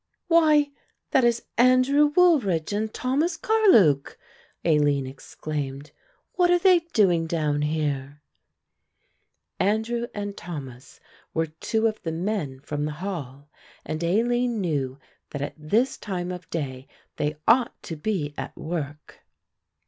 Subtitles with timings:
[0.25, 0.71] "Why
[1.11, 4.17] that is Andrew Woolridge and Thomas Carluke,"
[4.65, 5.91] Aline exclaimed.
[6.33, 8.23] "What are they doing down here?"
[9.59, 10.99] Andrew and Thomas
[11.35, 13.51] were two of the men from the Hall
[13.85, 14.97] and Aline knew
[15.29, 16.87] that at this time of day
[17.17, 19.23] they ought to be at work.